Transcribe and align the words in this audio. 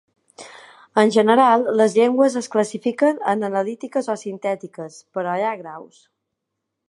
En 1.01 1.11
general, 1.15 1.65
les 1.81 1.97
llengües 1.97 2.37
es 2.41 2.47
classifiquen 2.55 3.21
en 3.35 3.47
analítiques 3.49 4.11
o 4.15 4.17
sintètiques 4.23 4.99
però 5.19 5.35
hi 5.35 5.45
ha 5.51 5.55
graus. 5.63 6.01